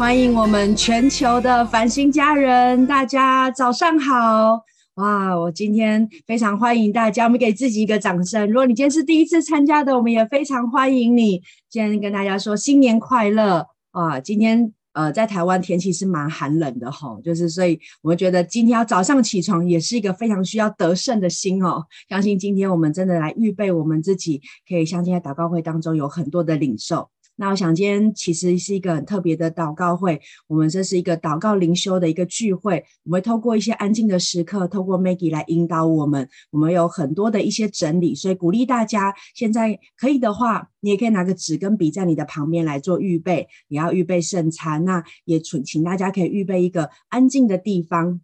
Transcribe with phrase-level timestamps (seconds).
[0.00, 4.58] 欢迎我们全球的繁星家人，大家早上好！
[4.94, 8.48] 哇，我今天非常欢迎大家，我们给自己一个掌声。
[8.48, 11.42] 如果你今天是第一次参加的，我们也非常欢迎你。
[11.68, 13.66] 今天跟大家说新年快乐！
[13.92, 14.72] 哇，今天。
[14.92, 21.84] 呃，在台湾天气是蛮寒冷的吼，就是所以我们觉得今天要早上起床也是一个非常需要得胜的心哦。
[22.08, 27.08] 相信今天我们真的来预备我们自己，可以像今天祷告会当中有很多的领受。
[27.36, 48.20] 那我想今天其实是一个很特别的祷告会，我们这是一个祷告灵修的一个聚会，我们会透过一些安静的时刻，透过 Maggie 来引导我们，我们有很多的一些整理，所以鼓励大家现在可以的话，你也可以拿个纸跟笔在你的旁边来做预备，你要预备圣餐，那也请请大家可以预备一个安静的地方。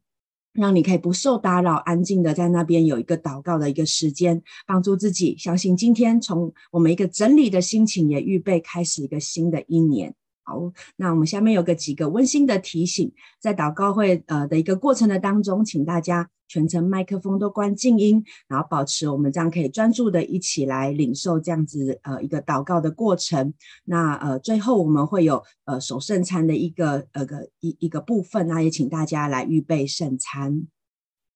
[0.57, 5.37] 让你可以不受打扰，安静的在那边有一个祷告的一个时间，帮助自己。
[5.39, 10.15] 相信今天从我们一个整理的心情，也预备开始一个新的一年。
[10.49, 23.53] 好，那我们下面有个几个温馨的提醒，在祷告会呃的一个过程的当中，请大家全程麦克风都关静音，然后保持我们这样可以专注的一起来领受这样子呃一个祷告的过程。
[23.87, 30.69] 那呃最后我们会有呃守圣餐的一个呃个一一个部分，那也请大家来预备圣餐。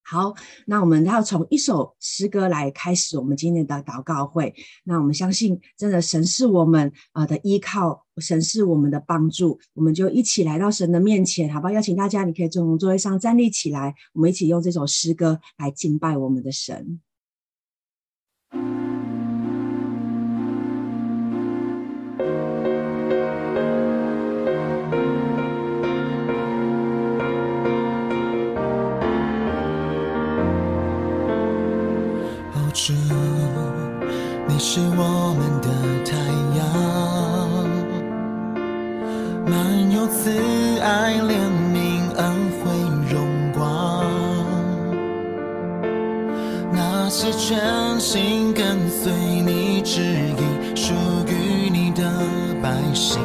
[0.03, 0.35] 好，
[0.67, 4.53] 那我们要从一首诗歌来开始我们今天的祷告会。
[4.83, 11.73] 那我们相信，真的神是我们呃的依靠，神是我们的帮助，我们就一起来到神的面前，好不好？
[11.73, 17.01] 邀请大家，你可以从座位上站立起来，我们一起用这首诗歌来敬拜我们的神。
[32.73, 32.93] 主，
[34.49, 35.35] 你是我
[40.11, 40.29] 慈
[40.81, 41.33] 爱、怜
[41.73, 42.71] 悯、恩惠、
[43.11, 43.15] 荣
[43.55, 44.05] 光。
[46.73, 50.93] 那些全心跟随你旨意、属
[51.27, 52.03] 于你的
[52.61, 53.21] 百姓，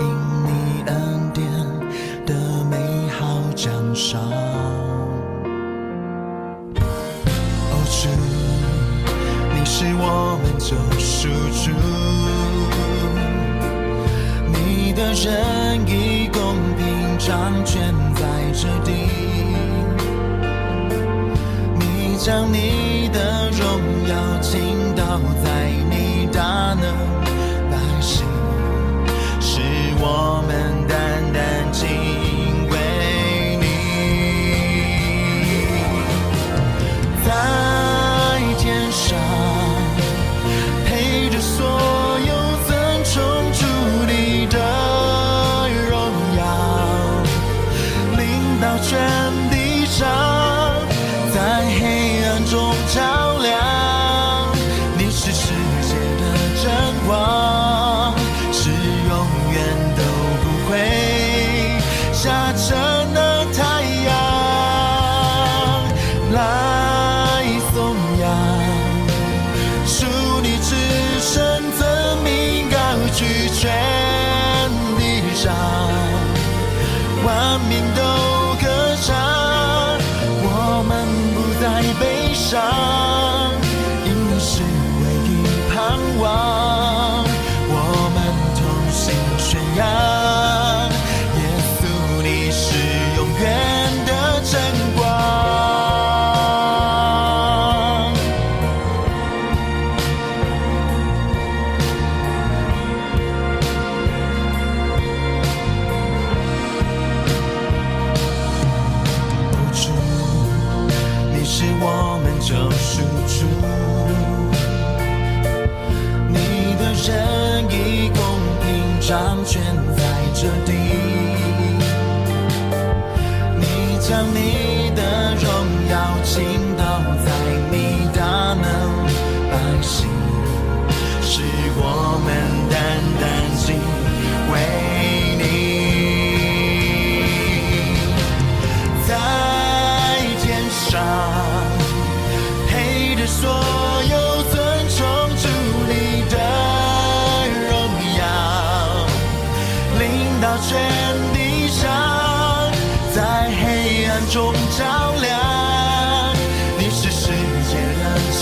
[0.00, 0.06] 因
[0.44, 1.46] 你恩典
[2.26, 2.34] 的
[2.70, 2.76] 美
[3.10, 4.18] 好奖赏。
[9.70, 11.70] 是我们救赎主，
[14.98, 18.90] 的仁义公平掌权在这地，
[21.78, 23.62] 你将你的荣
[24.08, 24.58] 耀倾
[24.96, 26.82] 倒在你大能
[27.70, 28.26] 百姓，
[29.40, 29.60] 是
[30.00, 30.94] 我们的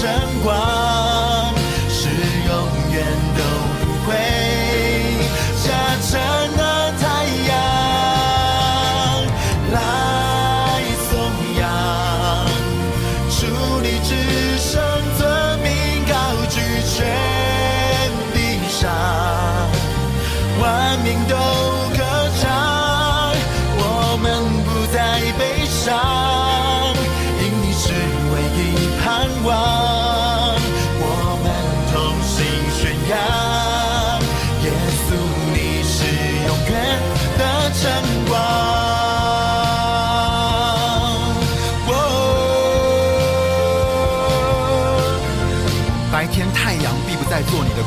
[0.07, 0.76] 永远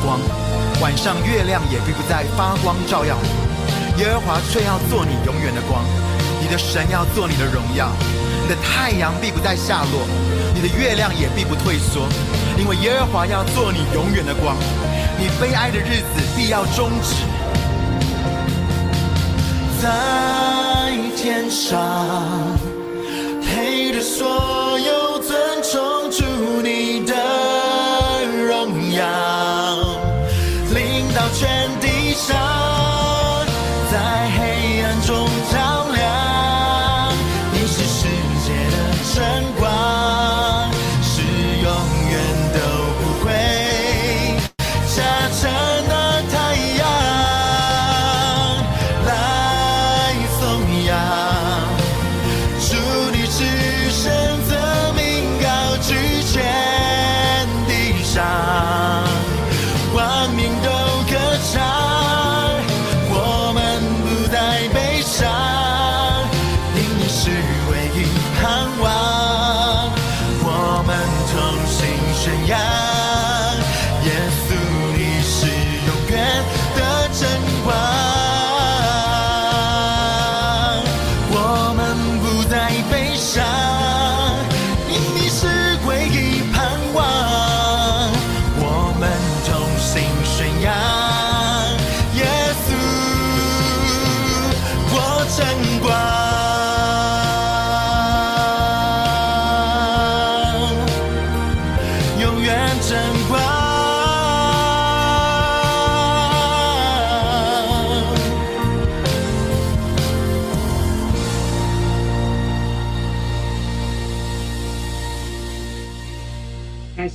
[0.03, 0.19] 光，
[0.81, 3.29] 晚上月亮也必不再发光照耀你。
[4.01, 5.83] 耶和华却要做你永远的光，
[6.41, 7.91] 你的神要做你的荣耀。
[8.41, 10.07] 你的太阳必不再下落，
[10.55, 12.07] 你的月亮也必不退缩，
[12.57, 14.55] 因为耶和华要做你永远的光，
[15.19, 17.13] 你悲哀的日子必要终止。
[19.79, 21.77] 在天上，
[23.45, 26.23] 陪着所有尊崇，主
[26.63, 27.13] 你的
[28.47, 29.05] 荣耀，
[32.19, 32.78] 伤。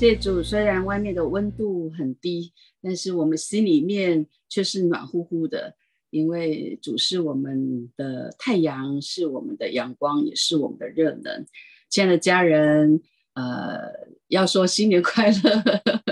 [0.04, 2.52] 谢主，虽然外面的温度很低，
[2.82, 5.76] 但是我们心里面却是暖乎乎的，
[6.10, 11.46] 因为主是我们的太阳，是我们的阳光，也是我们的热能。
[11.88, 13.00] 亲爱的家人，
[13.32, 13.80] 呃，
[14.28, 15.62] 要说新年快乐，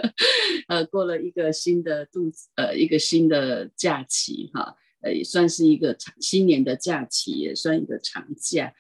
[0.69, 8.73] 呃，过了一个新的度，呃，一个新的假期，哈，呃，也算是一个长新年的假期，也算一个长假，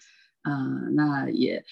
[0.42, 1.62] 呃，那也。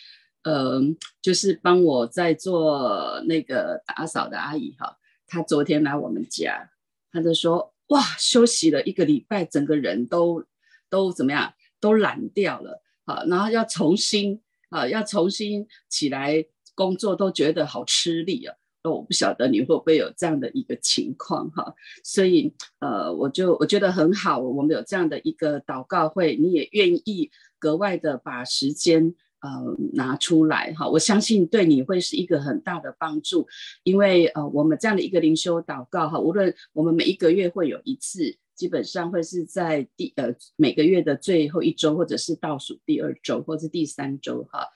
[0.43, 0.81] 呃，
[1.21, 4.97] 就是帮我在做那个打扫的阿姨哈，
[5.27, 6.71] 她昨天来我们家，
[7.13, 10.43] 她就说哇，休息了一个礼拜，整个人都
[10.89, 14.41] 都怎么样，都懒掉了好，然后要重新
[14.71, 16.43] 啊，要重新起来
[16.75, 18.57] 工作，都觉得好吃力啊。
[18.83, 29.15] 那我不晓得你会不会有这样的一个情况哈，所以呃，我就我觉得很好，我们有这样的一个祷告会，你也愿意格外的把时间。
[29.43, 33.47] 呃，拿出来哈，我相信对你会是一个很大的帮助，
[33.85, 44.67] 因为呃，我们这样的一个灵修祷告哈，无论我们每一个月会有一次，基本上会是在第呃每个月的最后一周，或者是倒数第二周，或者是第三周哈。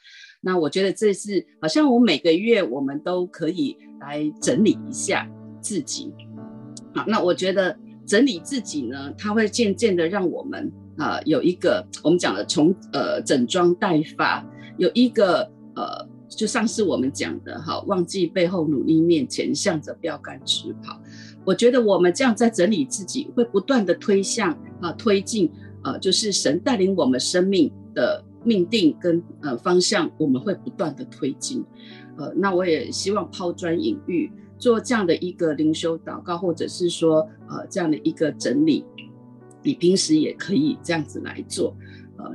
[0.41, 5.31] 那我觉得这是好像我每个月我们都可以来整理一下
[5.61, 6.11] 自己，
[6.95, 14.43] 好，那我觉得整理自己呢，它会渐渐的让我们啊、呃、有一个我们讲的从呃整装待发。
[14.77, 21.01] 有一个呃，就像是我们讲的哈，忘记背后，努力面前，向着标杆直跑。
[21.45, 25.51] 我觉得我们这样在整理自己，会不断的推向啊，推进
[25.83, 31.65] 呃，就是神带领我们生命的命定跟呃方向，我们会不断的推进。
[32.17, 38.85] 呃，那我也希望抛砖引玉，做这样的一个灵修祷告，或者是说呃这样的一个整理，
[39.63, 41.77] 你平时也可以这样子来做。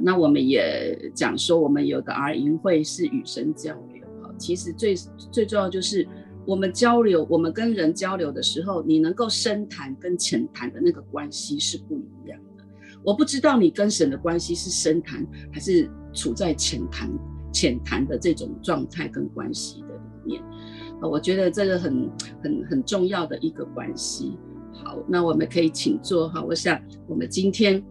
[0.02, 4.04] 那我们也讲说，我们有个 R 营会是与神交流。
[4.38, 4.96] 其实最
[5.32, 6.08] 最重要就是
[6.46, 12.64] 我们交流，我们跟人交流的时候，你能够深谈跟浅谈的那个关系是不一样的。
[13.04, 17.10] 我不知道你跟神的关系是深谈还是处在浅谈
[17.52, 20.44] 浅谈的这种状态跟关系的里面。
[21.02, 22.10] 呃，我觉得这个很
[22.42, 24.38] 很很重要的一个关系。
[24.74, 26.42] 好，那我们可以请坐哈。
[26.42, 27.84] 我想我们今天。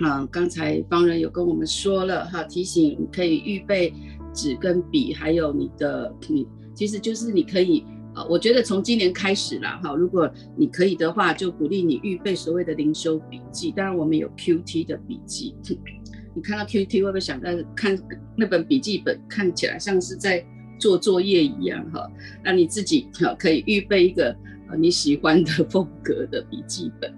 [0.00, 3.92] 啊，刚才方人有跟我们说了哈，提醒可以预备
[4.32, 13.72] 纸跟笔，还有你的你，其实就是你可以啊，我觉得从今年开始啦哈，如果你可以的话，就鼓励你预备所谓的灵修笔记。
[13.72, 15.56] 当然，我们有 QT 的笔记，
[16.32, 17.98] 你看到 QT 会不会想到看
[18.36, 20.44] 那本笔记本，看起来像是在
[20.78, 22.08] 做作业一样哈？
[22.44, 24.32] 那你自己哈可以预备一个
[24.70, 27.12] 呃你喜欢的风格的笔记本。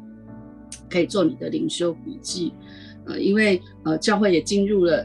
[0.88, 2.52] 可以做你的灵修笔记，
[3.10, 5.04] 呃，因为呃，教会也进入了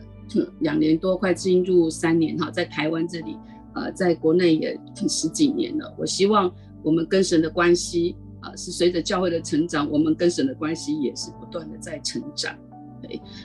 [0.59, 3.35] 两年多，快进入三年哈，在台湾这里，
[3.73, 5.93] 呃，在国内也十几年了。
[5.97, 12.55] 我希望我们跟神的关系啊，是随着教会的成长，我们跟神的关系也是不断的在成长。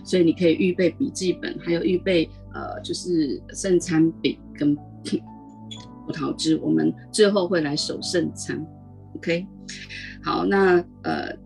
[0.04, 8.66] 所以你可以预备笔记本，还有预备呃，就是圣餐饼跟葡萄汁，我们最后会来守圣餐。
[9.16, 9.46] OK，
[10.24, 11.36] 好，那呃，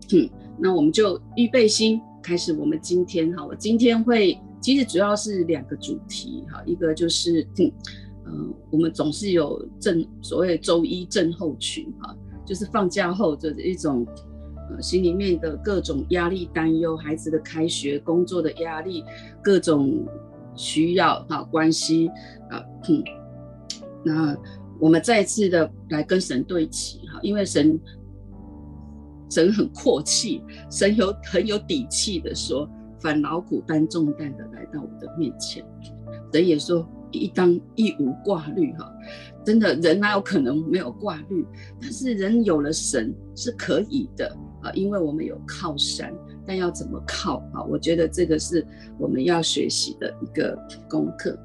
[0.57, 7.71] 那我们就预备心开始，我们今天哈，我今天会其实主要是两个主题哈，一个就是嗯，
[8.25, 8.31] 呃，
[8.71, 14.05] 我们总是有症所谓周一症候群哈，就是放假后的一种。
[14.67, 19.03] 呃，心里面的各种压力、担忧，孩子的开学、工作的压力，
[19.43, 20.03] 各种
[20.55, 22.07] 需要哈关系
[22.49, 23.03] 啊，嗯，
[24.03, 24.35] 那
[24.79, 27.79] 我们再次的来跟神对齐哈，因为神
[29.29, 35.63] 神很阔气，神有很有底气的说，凡劳苦担重担的来到我的面前，
[36.33, 38.91] 神也说一当一无挂虑哈。
[39.45, 41.45] 真的人哪有可能没有挂虑？
[41.79, 44.35] 但是人有了神是可以的。
[44.61, 46.11] 啊，因为我们有靠山，
[46.43, 47.61] 但要怎么靠啊？
[47.69, 48.65] 我觉得这个是
[48.97, 50.57] 我们要学习的一个
[50.89, 51.37] 功课。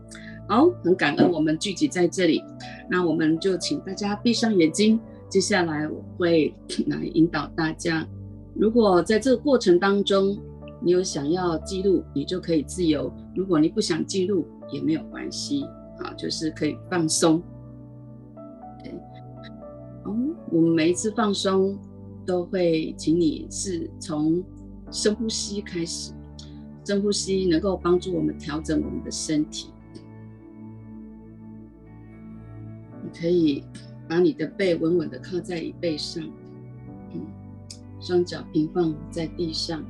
[0.48, 2.42] 好，很感恩我们聚集在这里，
[2.88, 4.98] 那我们就请大家闭上眼睛。
[5.30, 6.52] 接下来我会
[6.88, 8.06] 来引导大家。
[8.54, 10.36] 如果在这个过程当中，
[10.82, 15.64] 你有想要记录，你就可以自由；如果你不想记录，也没有关系。
[16.00, 17.42] 啊，就是可以放松。
[18.82, 18.92] 对，
[20.04, 20.16] 哦，
[20.50, 21.78] 我们每一次放松。
[22.26, 24.44] 都会请你是从
[24.92, 26.12] 深呼吸开始，
[26.84, 29.70] 深呼吸能够帮助我们调整我们的身体。
[33.02, 33.64] 你可以
[34.10, 36.20] 把你的背稳稳的靠在椅背上，
[37.14, 37.24] 嗯，
[38.00, 39.84] 双脚平放在地上，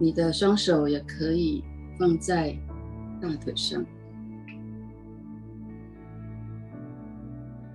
[0.00, 1.62] 你的双手也可以
[1.96, 2.58] 放在
[3.20, 3.86] 大腿上，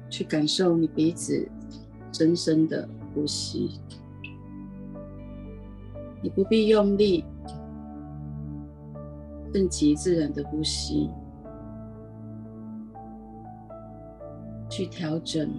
[0.09, 1.49] 去感受你鼻子。
[2.11, 3.69] 深深的呼吸，
[6.23, 7.23] 你不必用力，
[9.53, 11.07] 顺其自然的呼吸，
[14.69, 15.49] 去调整，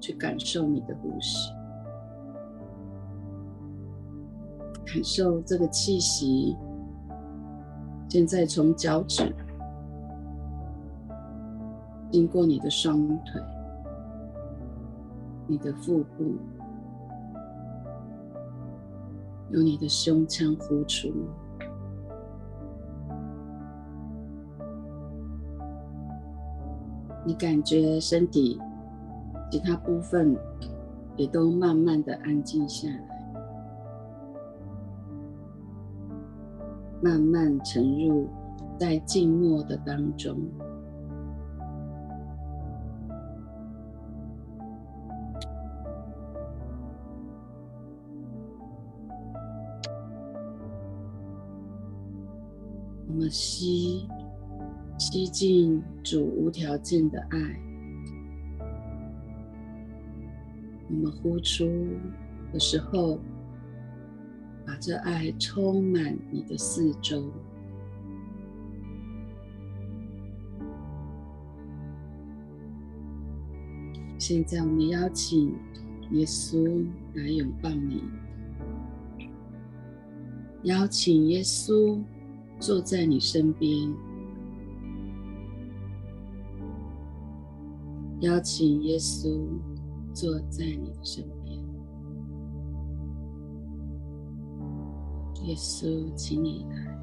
[0.00, 1.50] 去感受你的呼吸，
[4.84, 6.56] 感受这个气息。
[8.08, 9.34] 现在从脚趾
[12.10, 13.40] 经过你的双腿。
[15.46, 16.36] 你的腹部，
[19.50, 21.12] 由你的胸腔呼出，
[27.26, 28.60] 你感觉身体
[29.50, 30.36] 其他部分
[31.16, 33.08] 也都慢慢的安静下来，
[37.00, 38.28] 慢慢沉入
[38.78, 40.36] 在静默的当中。
[53.06, 54.08] 我们吸，
[54.98, 57.38] 吸进主无条件的爱。
[60.88, 61.66] 我们呼出
[62.52, 63.18] 的时候，
[64.66, 67.30] 把这爱充满你的四周。
[74.18, 75.54] 现在，我们邀请
[76.12, 78.02] 耶稣来拥抱你，
[80.62, 82.00] 邀请耶稣。
[82.60, 83.92] 坐在你身边，
[88.24, 89.46] 邀请耶稣
[90.14, 91.58] 坐在你的身边。
[95.44, 96.94] 耶稣，请你来。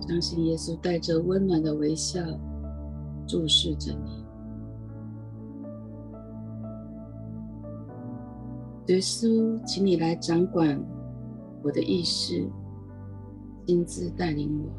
[0.00, 2.18] 相信耶稣带着温暖的微笑
[3.26, 4.21] 注视着你。
[8.86, 10.78] 耶稣，请你来掌管
[11.62, 12.50] 我的意识，
[13.64, 14.70] 亲自带领我。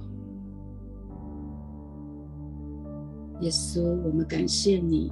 [3.42, 5.12] 耶稣，我们感谢你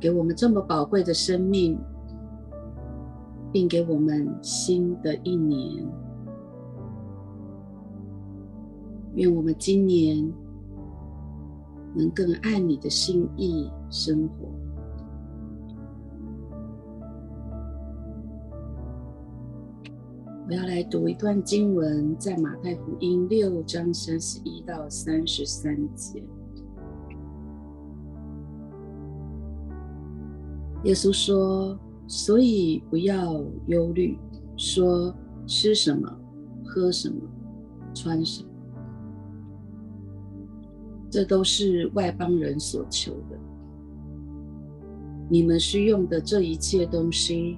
[0.00, 1.78] 给我们这么宝贵的生命，
[3.52, 5.86] 并给我们新的一年。
[9.14, 10.32] 愿我们今年
[11.94, 14.59] 能更爱你的心意生活。
[20.50, 26.20] 我要来读一段经文，在马太福音六章三十一到三十三节。
[30.82, 31.78] 耶稣说
[32.08, 34.18] ：“所以不要忧虑，
[34.56, 35.14] 说
[35.46, 36.12] 吃什么、
[36.64, 37.20] 喝什么、
[37.94, 38.50] 穿什么，
[41.08, 43.38] 这都是外邦人所求的。
[45.28, 47.56] 你们需用的这一切东西，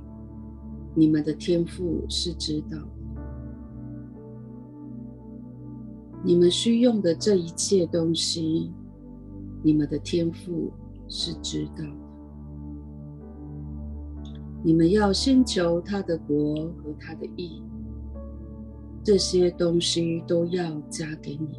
[0.95, 2.77] 你们的天赋是知道。
[6.25, 8.73] 你们需用的这一切东西，
[9.63, 10.71] 你们的天赋
[11.09, 11.97] 是知道的。
[14.63, 17.61] 你们要先求他的国和他的义，
[19.03, 21.59] 这些东西都要加给你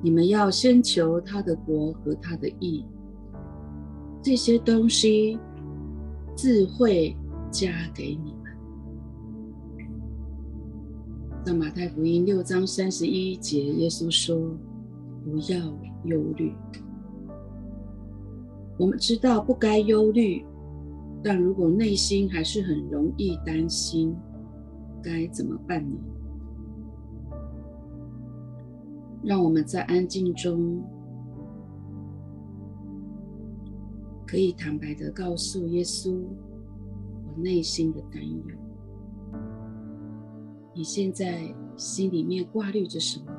[0.00, 2.86] 你们要先求他的国和他的义，
[4.22, 5.36] 这些东西
[6.38, 7.16] 自会
[7.50, 8.44] 加给你们。
[11.44, 14.56] 在马太福音六章三十一节，耶稣说
[15.24, 15.58] ：“不要
[16.04, 16.54] 忧虑。”
[18.78, 20.46] 我们知道不该忧虑。
[21.24, 24.14] 但如果内心还是很容易担心，
[25.02, 25.96] 该怎么办呢？
[29.24, 30.80] 让我们在安静中，
[34.30, 38.44] 可以坦白的告诉耶稣我内心的担忧。
[40.74, 43.32] 你现在心里面挂虑着什么？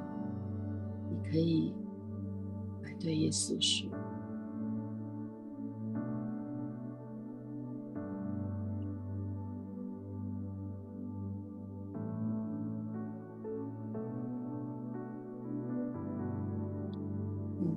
[1.12, 1.76] 你可以
[2.82, 3.88] 来对耶稣说。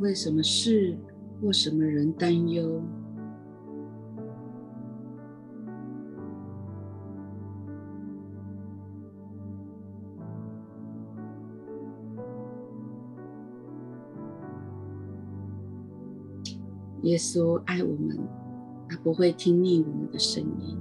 [0.01, 0.99] 为什么事
[1.41, 2.83] 或什么人担忧？
[17.03, 18.19] 耶稣爱我们，
[18.88, 20.79] 他不会听腻我们的声音。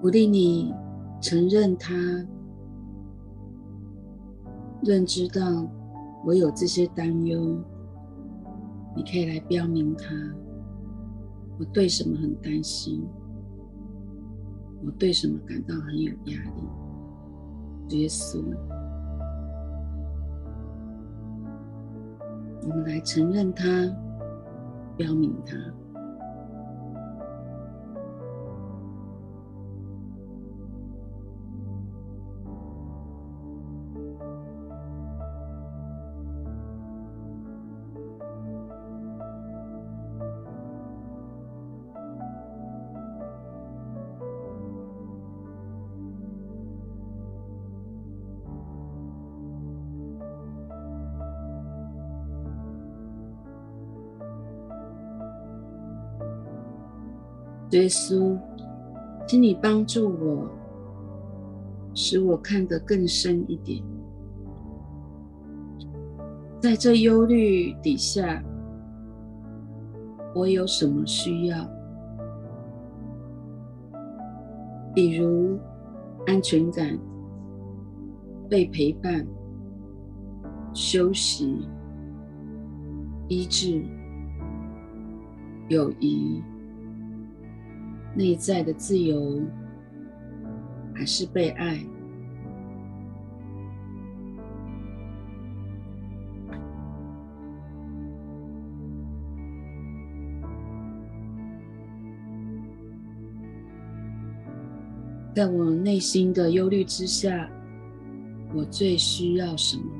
[0.00, 0.74] 鼓励你
[1.20, 1.94] 承认他，
[4.82, 5.42] 认知到
[6.24, 7.62] 我有这些担忧，
[8.96, 10.06] 你可以来标明他。
[11.58, 13.06] 我对什么很担心？
[14.82, 17.98] 我对什么感到很有压力？
[17.98, 18.42] 耶稣，
[22.62, 23.66] 我们来承认他，
[24.96, 25.56] 标明他。
[57.70, 58.36] 耶稣，
[59.28, 60.50] 请你帮助我，
[61.94, 63.80] 使我看得更深一点。
[66.60, 68.42] 在这忧虑底下，
[70.34, 71.64] 我有什么需要？
[74.92, 75.56] 比如
[76.26, 76.98] 安全感、
[78.48, 79.24] 被陪伴、
[80.74, 81.68] 休息、
[83.28, 83.84] 医治、
[85.68, 86.42] 友谊。
[88.14, 89.40] 内在的自由
[90.94, 91.84] 还是被爱。
[105.32, 107.48] 在我内心的忧虑之下
[108.54, 109.99] 我最需要什么？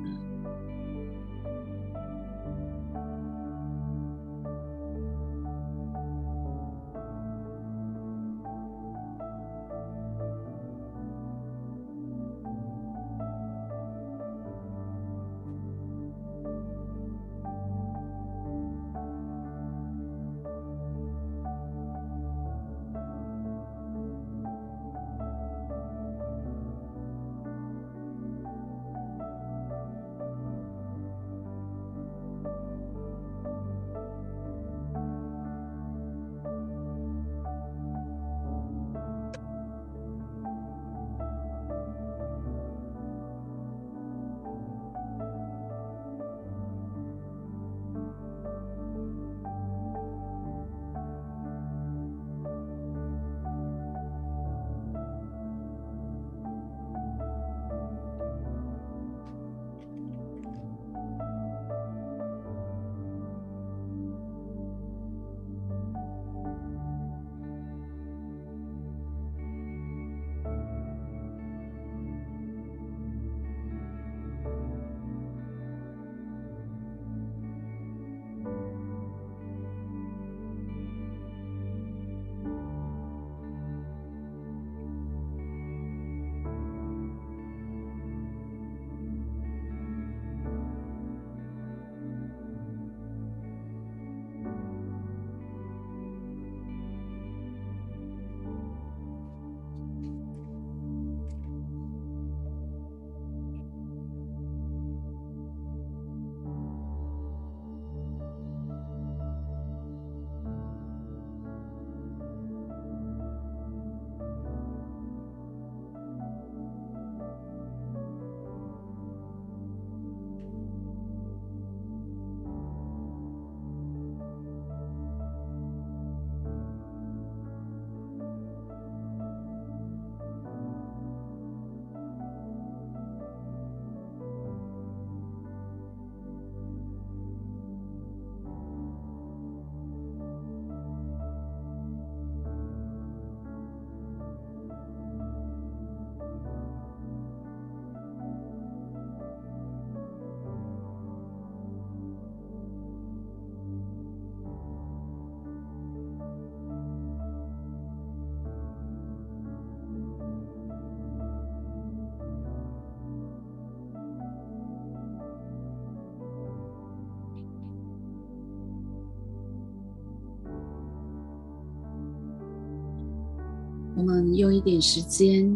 [174.01, 175.55] 我们用一点时间，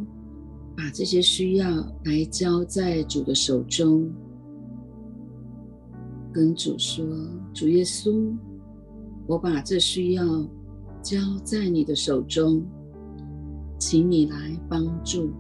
[0.78, 1.68] 把这些需要
[2.04, 4.08] 来交在主的手中，
[6.32, 7.04] 跟主说
[7.56, 8.32] ：“主耶稣，
[9.26, 10.24] 我把这需要
[11.02, 12.64] 交在你的手中，
[13.80, 15.32] 请你来帮助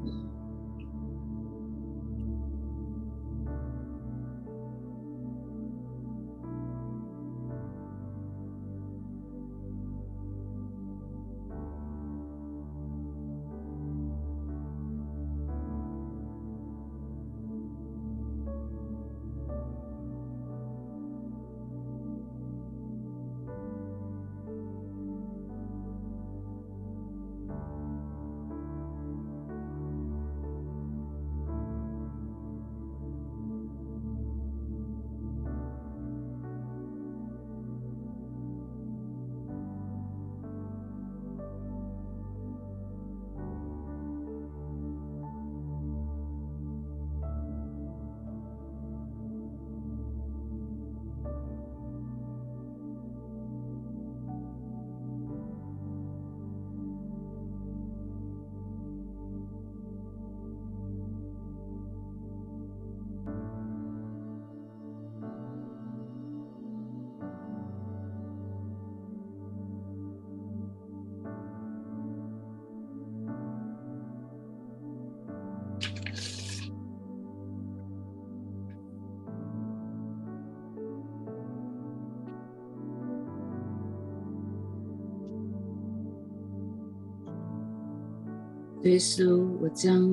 [88.86, 90.08] 耶稣，我将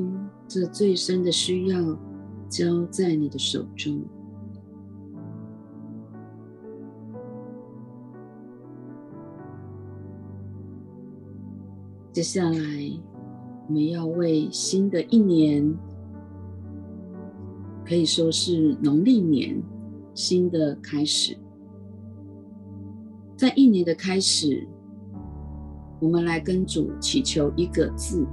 [0.49, 1.79] 这最深的需要
[2.49, 4.03] 交在你的手中。
[12.13, 12.59] 接下来，
[13.69, 15.71] 我们要为新的一年，
[17.85, 19.63] 可以说是农历年
[20.15, 21.37] 新的开始。
[23.37, 24.67] 在一年的开始，
[26.01, 28.27] 我们来跟主祈求一个字，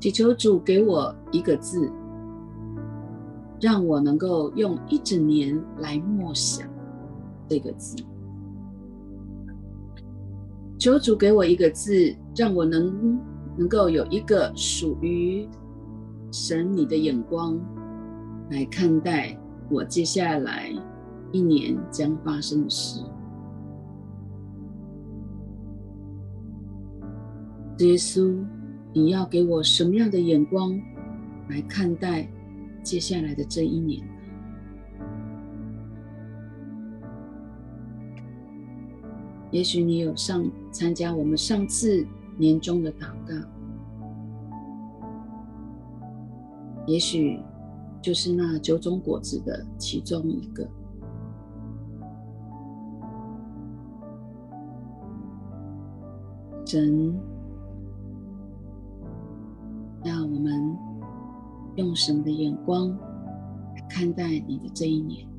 [0.00, 1.92] 祈求主给我一个字，
[3.60, 6.66] 让我能够用一整年来默想
[7.46, 8.02] 这个字。
[10.78, 13.20] 求主给我一个字，让我能
[13.58, 15.46] 能够有一个属于
[16.32, 17.60] 神你的眼光
[18.50, 19.38] 来看待
[19.70, 20.72] 我接下来
[21.30, 23.04] 一年将发生的事。
[27.80, 28.42] 耶稣，
[28.92, 30.78] 你要给我什么样的眼光
[31.48, 32.28] 来看待
[32.82, 34.02] 接下来的这一年？
[39.52, 43.34] 也许你有上参加我们上次年终的祷告，
[46.86, 47.40] 也许
[48.00, 50.68] 就是那九种果子的其中一个。
[56.64, 57.29] 神。
[60.40, 60.78] 我们
[61.76, 62.98] 用什么的眼光
[63.90, 65.29] 看待你的这一年。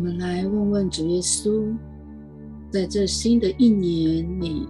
[0.00, 1.76] 我们来问问主耶稣，
[2.70, 4.66] 在这新的一年里，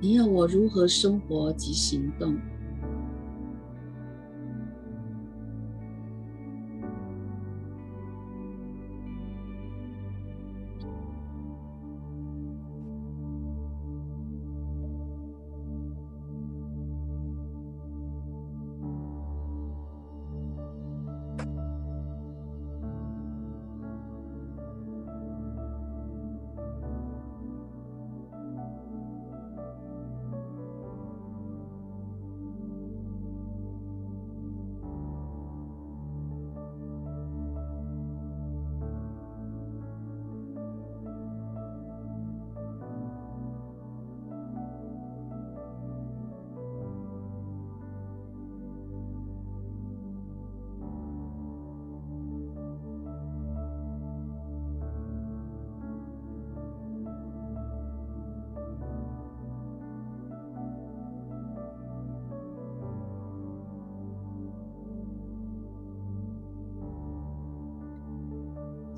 [0.00, 2.36] 你要我如何生活及行动？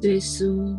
[0.08, 0.76] 耶稣，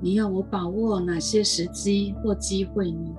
[0.00, 3.14] 你要我把握哪些时机或机会呢？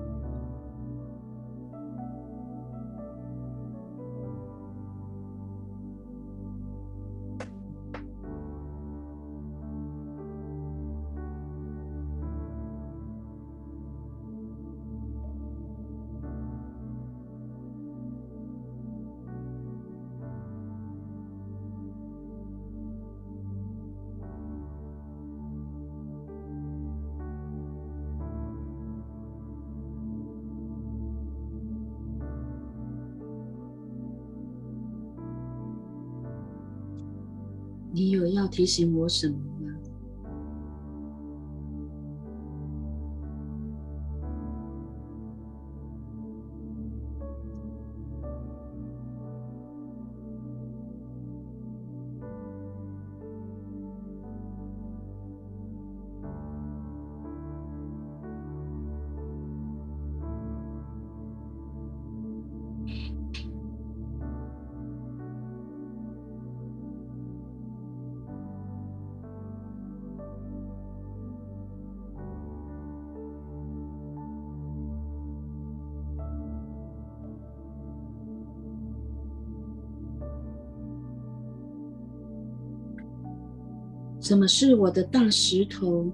[38.54, 39.43] 提醒我什么
[84.24, 86.10] 什么是我的大石头？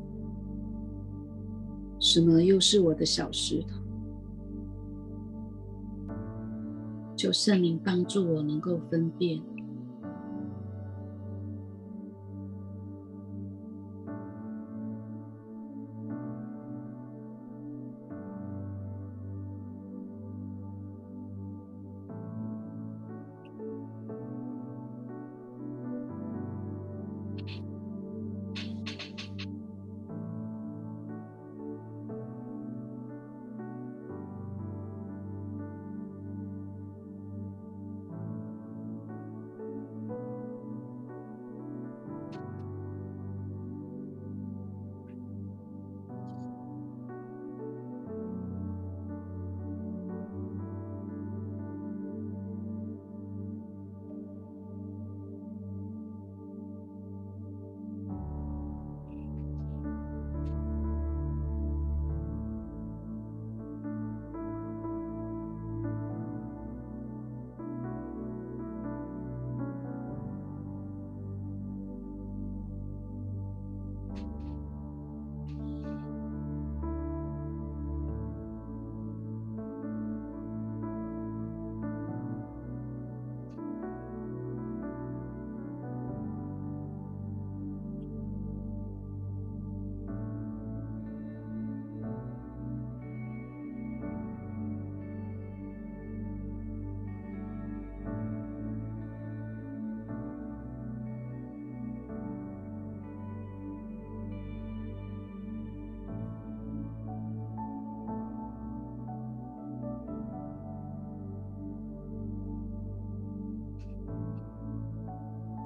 [2.01, 3.77] 什么又是我的小石头？
[7.15, 9.41] 求圣灵帮助我能够分辨。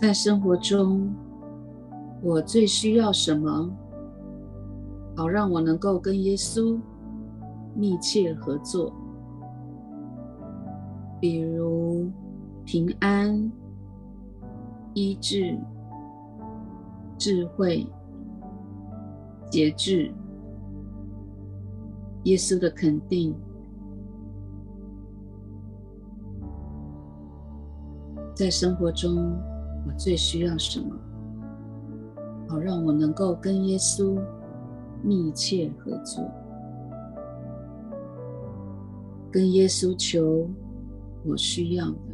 [0.04, 1.10] 在生活中，
[2.20, 3.70] 我最需要什么，
[5.16, 6.78] 好让我能够跟耶稣
[7.74, 8.92] 密切合作？
[11.18, 12.10] 比如
[12.66, 13.50] 平安、
[14.92, 15.58] 医治、
[17.16, 17.86] 智慧、
[19.50, 20.12] 节制、
[22.24, 23.34] 耶稣的肯定。
[28.34, 29.34] 在生活中。
[29.86, 30.96] 我最需要什么，
[32.48, 34.18] 好让我能够跟耶稣
[35.02, 36.24] 密切合作，
[39.30, 40.48] 跟耶稣求
[41.24, 42.13] 我需要的。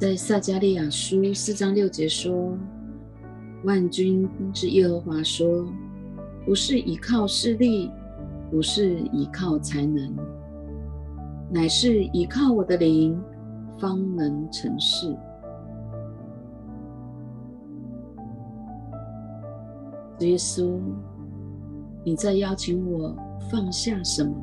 [0.00, 2.56] 在撒迦利亚书四章六节说
[3.64, 5.66] ：“万军之耶和华说，
[6.46, 7.90] 不是依靠势力，
[8.50, 10.16] 不是依靠才能，
[11.50, 13.22] 乃是依靠我的灵，
[13.78, 15.14] 方能成事。”
[20.20, 20.80] 耶稣，
[22.02, 23.14] 你在邀请我
[23.50, 24.34] 放下什么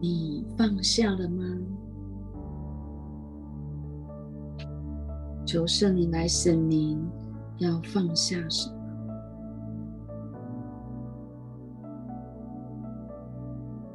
[0.00, 1.44] 你放下了吗？
[5.46, 7.00] 求圣灵来显明，
[7.58, 8.76] 要放下什么？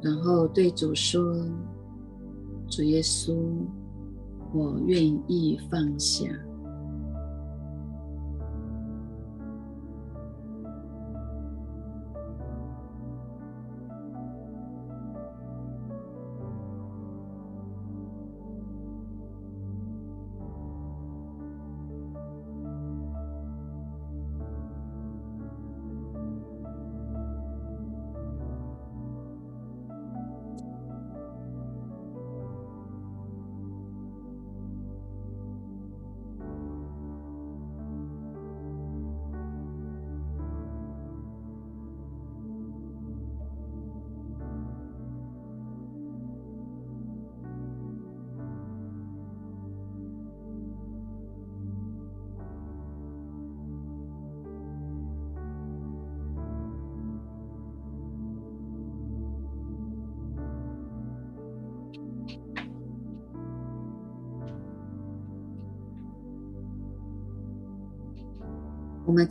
[0.02, 1.22] 然后对主说
[2.68, 3.36] ：“主耶稣，
[4.52, 6.26] 我愿意放下。”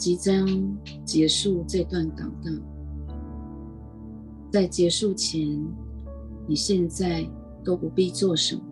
[0.02, 0.48] 即将
[1.06, 2.50] 结束这段祷告，
[4.52, 5.64] 在结束前，
[6.48, 7.24] 你现在
[7.64, 8.64] 都不必做什么，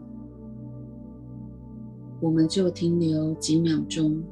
[2.20, 4.24] 我们就停留几秒钟，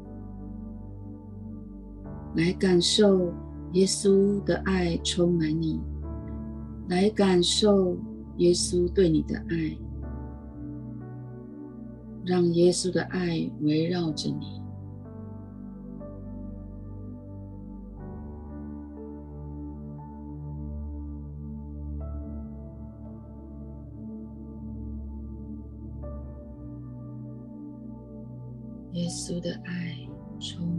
[2.36, 3.32] 来感受
[3.74, 5.80] 耶稣的爱充满你，
[6.90, 7.96] 来感受
[8.38, 9.78] 耶稣对你的爱，
[12.26, 14.57] 让耶稣的爱围绕着你。
[29.28, 30.08] 稣的爱
[30.40, 30.77] 充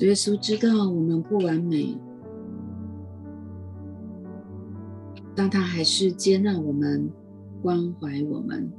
[0.00, 1.98] 耶稣知道我们不完美，
[5.34, 7.10] 但他还是接纳我们，
[7.60, 8.72] 关怀我们。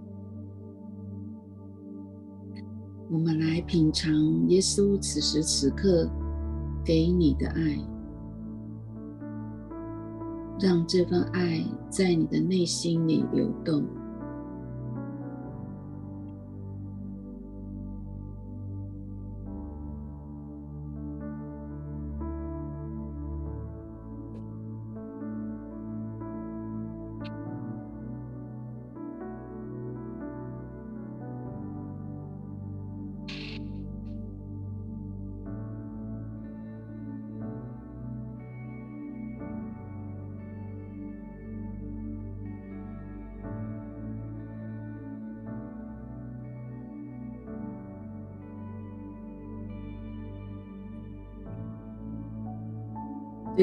[3.12, 4.14] 我们来品尝
[4.48, 6.10] 耶稣此时此刻
[6.86, 7.78] 给你的爱，
[10.60, 13.84] 让这份爱在你的内心里流动。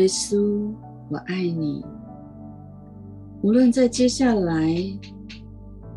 [0.06, 0.72] 耶稣，
[1.10, 1.84] 我爱你。
[3.42, 4.72] 无论在接下来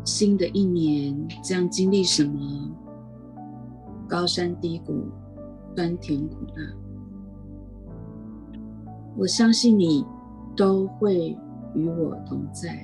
[0.04, 2.40] 新的一年将经历什么
[4.08, 5.04] 高山低谷、
[5.76, 6.74] 酸甜苦辣，
[9.16, 10.04] 我相信你
[10.56, 11.38] 都会
[11.76, 12.74] 与我同在。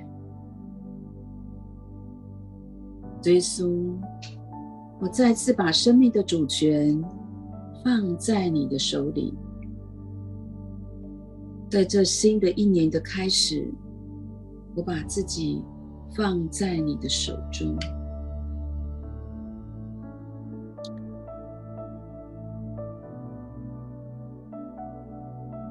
[3.25, 3.97] 耶稣，
[5.01, 7.05] 我再次把生命的主权
[7.85, 9.37] 放在你的手里。
[11.69, 13.71] 在这新的一年的开始，
[14.75, 15.63] 我把自己
[16.15, 17.77] 放在你的手中，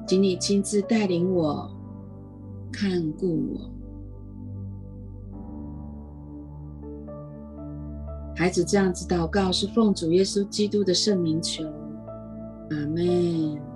[0.06, 1.68] 请你亲自带领我，
[2.70, 3.70] 看顾我。
[8.36, 11.64] 孩子这样子祷告，是奉主耶稣基督的圣名求，
[12.70, 13.75] 阿门。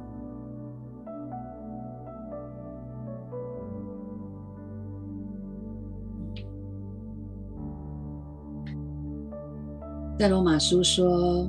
[10.20, 11.48] 在罗马书说，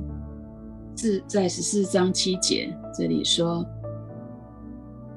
[0.96, 3.62] 是在十四章七节这里说，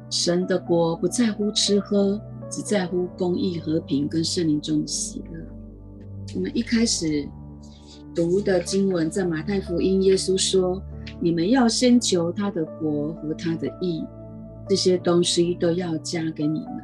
[0.09, 5.39] 神的国不在乎吃喝，只在乎公义、和平跟圣灵中的喜乐。
[6.35, 7.25] 我们一开始
[8.13, 10.83] 读的经文在马太福音，耶稣说
[11.21, 14.03] ：“你们要先求他的国和他的义，
[14.67, 16.83] 这些东西都要加给你们。”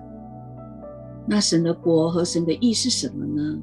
[1.27, 3.59] 那神的国和神的义是什么呢？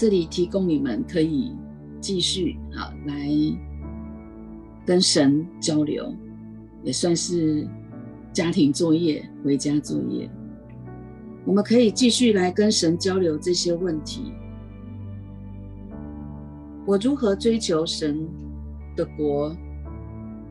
[0.00, 1.54] 这里提供你们可以
[2.00, 3.28] 继续好来
[4.86, 6.16] 跟神交流，
[6.82, 7.68] 也算是
[8.32, 10.26] 家庭作业、回家作业。
[11.44, 14.32] 我们可以继续来跟神交流这些问题。
[16.86, 18.26] 我如何追求神
[18.96, 19.54] 的国？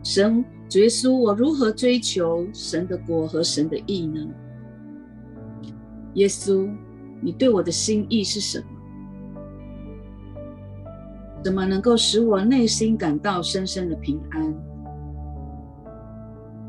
[0.04, 4.28] 神，主耶稣，我如何追求神的国和神的义呢？
[6.14, 6.70] 耶稣，
[7.20, 8.79] 你对我的心意是什么？
[11.44, 14.54] 怎么能够使我内心感到深深的平安？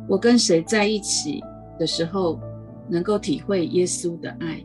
[0.08, 1.42] 我跟谁在一起
[1.78, 2.38] 的时候，
[2.88, 4.62] 能够体会耶稣的爱？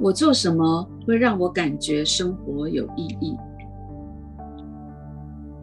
[0.00, 3.36] 我做什么会让我感觉生活有意义？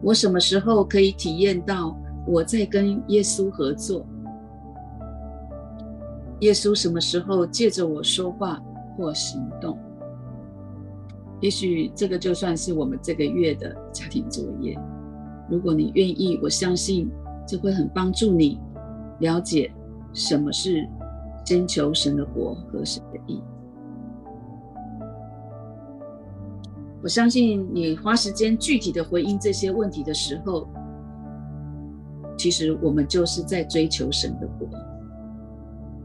[0.01, 4.05] 我什么时候可以体验到我在跟耶稣合作？
[6.41, 8.61] 耶稣什么时候借着我说话
[8.95, 9.77] 或行动？
[11.41, 14.77] 也许这个就算是我们这个月的家庭作业。
[15.49, 17.09] 如果你愿意，我相信
[17.47, 18.59] 这会很帮助你
[19.19, 19.71] 了解
[20.13, 20.87] 什么是
[21.45, 23.41] 先求神的国和神的义。
[27.01, 30.67] 我相信你花时间具体的回应这些问题的时候，
[32.37, 34.67] 其实我们就是在追求神的国，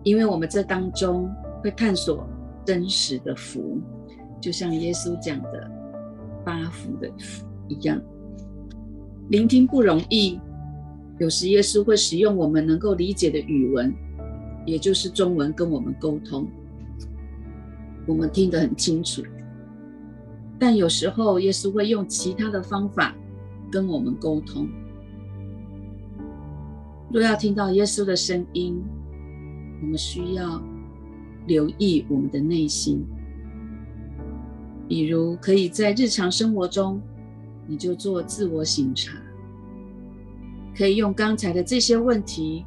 [0.04, 1.28] 因为我们这当中
[1.62, 2.24] 会探索
[2.64, 3.80] 真实的福。
[4.44, 5.70] 就像耶稣讲的
[6.44, 7.98] 八福的福一样，
[9.30, 10.38] 聆听不容易。
[11.18, 13.90] 有时耶稣会使用我们能够理解的语文，
[14.66, 16.46] 也就是中文跟我们沟通，
[18.06, 19.22] 我们听得很清楚。
[20.58, 23.16] 但有时候耶稣会用其他的方法
[23.72, 24.68] 跟我们沟通。
[27.10, 28.78] 若要听到耶稣的声音，
[29.80, 30.62] 我们需要
[31.46, 33.06] 留意我们的内心。
[34.86, 37.00] 比如，可以在日常生活中，
[37.66, 39.12] 你就做自我省察，
[40.76, 42.66] 可以用刚才的这些问题，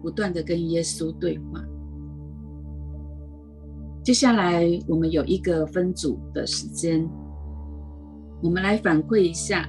[0.00, 1.64] 不断的跟耶稣对话。
[4.04, 7.06] 接下来，我们有一个分组的时间，
[8.40, 9.68] 我们来反馈一下，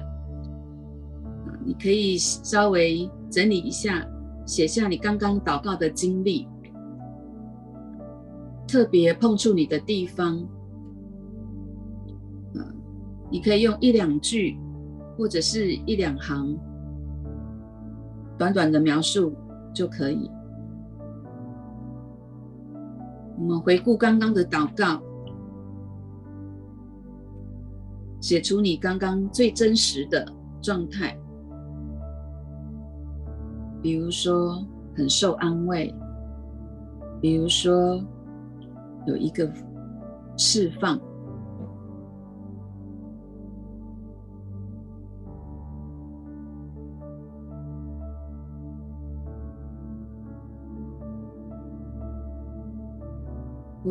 [1.66, 4.06] 你可以稍微整理一下，
[4.46, 6.46] 写下你刚刚祷告的经历，
[8.68, 10.48] 特别碰触你的地方。
[13.30, 14.58] 你可以用一两句，
[15.16, 16.58] 或者是一两行，
[18.36, 19.32] 短短的描述
[19.72, 20.28] 就可以。
[23.38, 25.00] 我们回顾刚刚的祷告，
[28.20, 30.26] 写出你刚刚最真实的
[30.60, 31.16] 状态，
[33.80, 34.66] 比如说
[34.96, 35.94] 很受安慰，
[37.20, 38.04] 比如说
[39.06, 39.48] 有一个
[40.36, 41.00] 释放。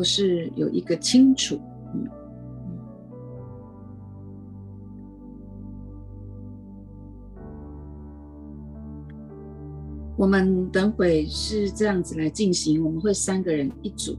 [0.00, 1.60] 或是有一个清楚，
[10.16, 14.16] 我们等会是这样子来进行，我们会三个人一组，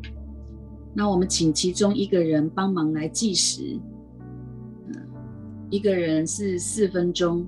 [0.94, 3.80] 那我们请其中一个人帮忙来计时，
[5.72, 7.44] 一个人是四分钟，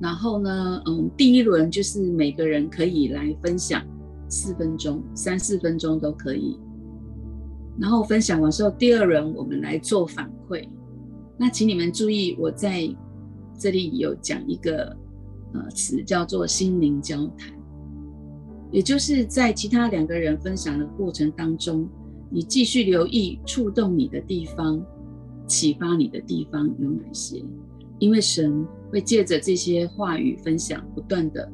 [0.00, 3.82] 然后呢，嗯，第一轮就是每个人可以来分享
[4.30, 6.58] 四分钟，三四分钟都可以。
[7.80, 10.68] 然后分享完之后，第二轮我们来做反馈。
[11.38, 12.88] 那请你们注意，我在
[13.58, 14.96] 这里有讲一个
[15.54, 17.52] 呃词，叫做心灵交谈，
[18.70, 21.88] 也就是在其他两个人分享的过程当中，
[22.30, 24.84] 你继续留意触动你的地方、
[25.46, 27.42] 启发你的地方有哪些？
[27.98, 31.50] 因为神会借着这些话语分享，不断的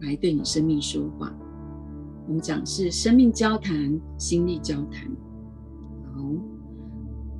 [0.00, 1.32] 来对你生命说话。
[2.26, 5.10] 我们讲是生命交谈、心力交谈。
[6.14, 6.22] 好，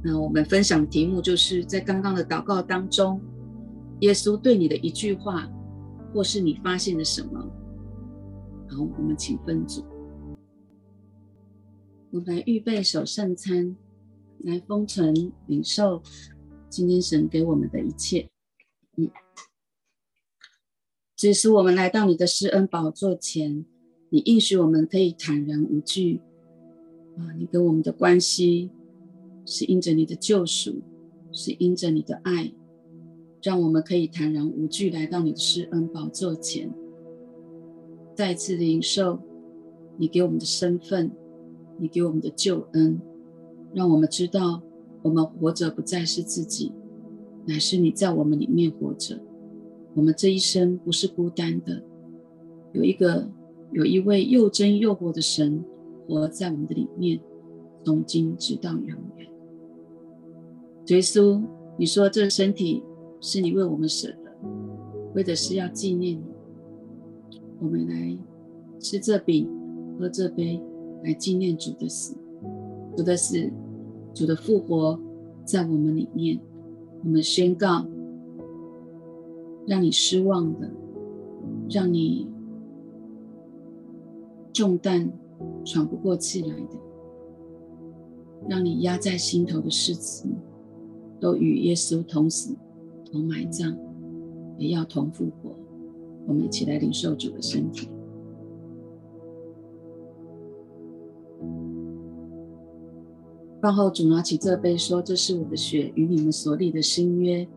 [0.03, 3.21] 那我们分享题目就是在刚刚的祷告当中，
[4.01, 5.49] 耶稣对你的一句话，
[6.13, 7.41] 或是你发现了什么？
[8.69, 9.85] 好，我们请分组，
[12.11, 13.77] 我们来预备守圣餐，
[14.41, 15.15] 来封存
[15.47, 16.03] 领受
[16.69, 18.29] 今天神给我们的一切。
[18.97, 19.09] 嗯，
[21.15, 23.65] 只是我们来到你的施恩宝座前，
[24.11, 26.21] 你应许我们可以坦然无惧。
[27.17, 28.71] 啊，你跟我们的关系
[29.47, 30.83] 是因着你的救赎，
[31.33, 32.53] 是因着你的爱，
[33.43, 36.73] 让我们可以坦然无惧来到你的施恩宝座前，
[38.15, 39.21] 再次的领受
[39.97, 41.11] 你给我们的身份，
[41.79, 43.01] 你给我们的救恩，
[43.73, 44.61] 让我们知道
[45.03, 46.73] 我们活着不再是自己，
[47.47, 49.21] 乃是你在我们里面活着。
[49.95, 51.81] 我们这一生不是孤单的，
[52.73, 53.31] 有一个
[53.71, 55.65] 有一位又真又活的神。
[56.07, 57.21] 活在我们的里面，
[57.85, 58.87] 从今直到永
[59.17, 59.31] 远。
[60.89, 61.43] 耶稣，
[61.79, 62.83] 你说这身体
[63.21, 64.37] 是你为我们舍的，
[65.15, 66.25] 为的是要纪念你。
[67.59, 68.19] 我们来
[68.79, 69.49] 吃这饼，
[69.99, 70.63] 喝这杯，
[71.05, 72.15] 来纪念主的死。
[72.97, 73.51] 主的死，
[74.13, 75.01] 主的复活，
[75.45, 76.39] 在我们里面。
[77.03, 77.87] 我们宣告，
[79.67, 80.71] 让你失望的，
[81.69, 82.27] 让你
[84.53, 85.13] 重担。
[85.65, 86.79] 喘不过气来的，
[88.49, 90.35] 让你压在心头的事情，
[91.21, 92.55] 都与耶稣同死、
[93.11, 93.77] 同埋葬，
[94.59, 95.55] 也要同复活。
[96.27, 97.89] 我们一起来领受主的身体。
[103.61, 107.49] 饭后，主拿起这杯，说：“这是我的血，与你们所立的新约，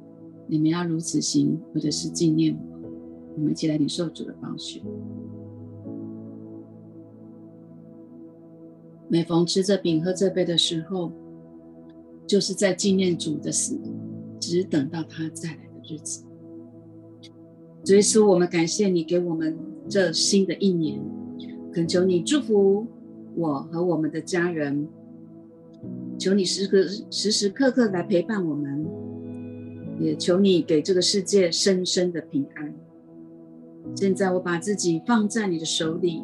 [0.48, 2.90] 你们要如此行，或者是纪念我。”
[3.36, 4.82] 我们一起来领受主的宝血。
[9.10, 11.12] 每逢吃这饼、喝这杯的时候，
[12.26, 13.80] 就是在纪念主的死，
[14.40, 16.26] 只等到他再来的日子。
[17.86, 21.02] 主耶稣，我们感谢你给我们这新的一年，
[21.72, 22.86] 恳求你祝福
[23.36, 24.88] 我和我们的家人，
[26.20, 28.86] 求你时刻时时刻刻来陪伴我们，
[30.02, 32.76] 也求你给这个世界深深的平安。
[33.96, 36.22] 现在我把自己放在你的手里。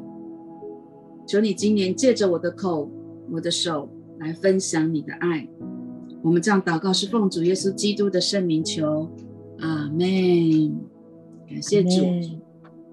[1.25, 2.91] 求你今年借着我的口、
[3.31, 5.47] 我的手来分享你的爱。
[6.21, 9.09] 我们这样祷告是奉主耶稣基督的圣名求，
[9.59, 9.99] 阿门。
[11.49, 12.05] 感谢主，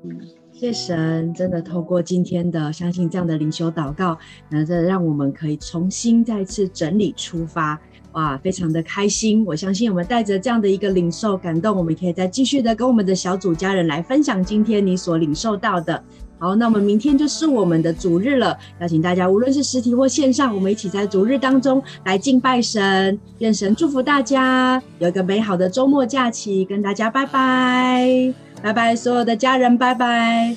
[0.04, 0.18] 嗯，
[0.52, 4.18] 谢神，真的透过今天的相信这样的灵修祷告，
[4.50, 7.80] 那这让我们可以重新再次整理出发，
[8.12, 9.44] 哇，非常的开心。
[9.46, 16.02] 我相信我们带着这样的一个领受感动，我们可以再继续的跟我们的小组家人来分享今天你所领受到的。
[16.40, 28.32] 好，那我们明天就是我们的主日了，邀请大家无论是实体或线上，我们一起在主日当中来敬拜神，愿神祝福大家有一个美好的周末假期，跟大家拜拜。
[28.62, 30.56] 拜拜，所有的家人，拜拜。